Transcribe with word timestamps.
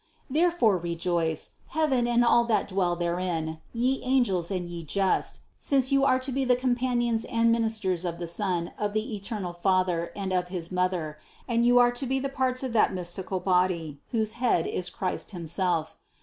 Therefore 0.31 0.79
rejoice, 0.79 1.51
heaven 1.77 2.07
and 2.07 2.25
all 2.25 2.43
that 2.45 2.67
dwell 2.67 2.95
therein, 2.95 3.59
ye 3.71 4.01
angels 4.03 4.49
and 4.49 4.67
ye 4.67 4.83
just, 4.83 5.41
since 5.59 5.91
you 5.91 6.03
are 6.05 6.17
to 6.17 6.31
be 6.31 6.43
the 6.43 6.55
companions 6.55 7.23
and 7.25 7.51
ministers 7.51 8.03
of 8.03 8.17
the 8.17 8.25
Son 8.25 8.71
of 8.79 8.93
the 8.93 9.15
eternal 9.15 9.53
Father 9.53 10.11
and 10.15 10.33
of 10.33 10.47
his 10.47 10.71
Mother, 10.71 11.19
and 11.47 11.67
you 11.67 11.77
are 11.77 11.91
to 11.91 12.07
be 12.07 12.19
parts 12.19 12.63
of 12.63 12.73
that 12.73 12.95
mystical 12.95 13.39
body, 13.39 13.99
whose 14.07 14.31
head 14.41 14.65
is 14.65 14.89
Christ 14.89 15.33
himself. 15.33 15.99